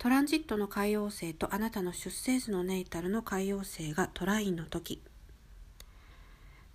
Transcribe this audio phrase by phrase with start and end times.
[0.00, 5.02] トランジットの海洋星とあなたの出生図のネイタルの海洋星がトラインの時。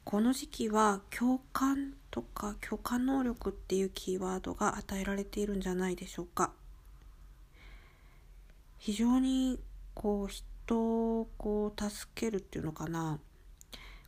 [0.03, 6.51] この時期は共感とか共感能力っていうキーワードが与えられているんじゃないでしょうか。
[8.77, 9.60] 非常に
[9.96, 13.17] こう人をこう助けるっていうのかな。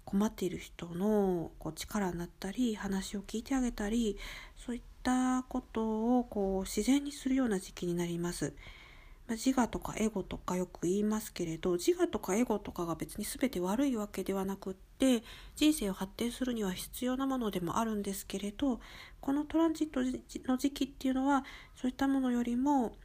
[0.05, 4.19] 困っている人のこう力になったり話を聞いてあげたり
[4.55, 8.53] そういったことをこう自然にするような時期になります。
[9.27, 15.23] ま自我とかエゴとかよく言いますけれど自我とかエゴとかが別に全て悪いわけではなくって
[15.55, 18.79] 人生を発展するには必要なものでもあるんですけれど
[19.19, 20.01] このトランジット
[20.49, 21.43] の時期っていうのは
[21.75, 22.95] そういったものよりも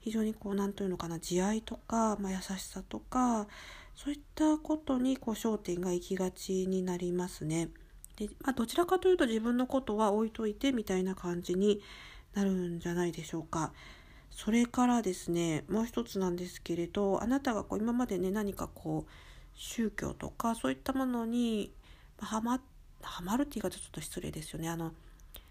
[0.00, 3.46] 非常にこう何というのかな慈愛とか、まあ、優しさとか
[3.94, 7.68] そういったことにこう焦点が行きがちになりますね。
[8.16, 11.80] でまあ、どちらかというと自分のことは置いといてみたいな感じに
[12.34, 13.72] なるんじゃないでしょうか。
[14.42, 19.10] それからですねもう一つなんですけれどあなたがこう今までね何かこう
[19.52, 21.74] 宗教とかそういったものに
[22.18, 22.58] はま
[23.02, 24.70] はまるって言い方ちょっと失礼ですよね。
[24.70, 24.92] あの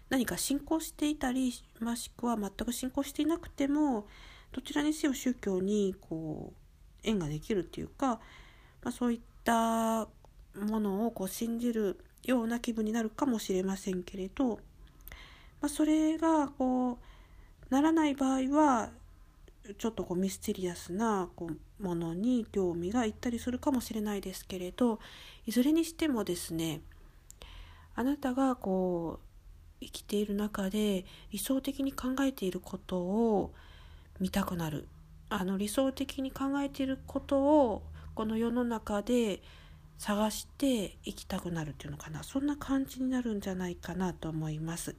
[0.08, 4.08] 何か信仰していたりもしくは全く信仰していなくても
[4.50, 6.54] どちらにせよ宗教にこう
[7.04, 8.18] 縁ができるっていうか、
[8.82, 10.08] まあ、そういった
[10.56, 14.56] ものをこう信じるような気分になるかもしれませんけれど、
[15.60, 17.09] まあ、それがこう
[17.70, 18.90] ならない場合は
[19.78, 24.98] ちょっとこうミステリアスなこうものに興味がいったりするかもしれないですけれど
[25.46, 26.80] いずれにしてもですね
[27.94, 33.52] あなたがこう生きている中で理想的に考えていることを
[34.18, 34.86] 見たくなる
[35.28, 37.82] あの理想的に考えていることを
[38.14, 39.40] この世の中で
[39.96, 44.96] 探していきたくなるっていうのかなそんな感じになるんじゃないかなと思います。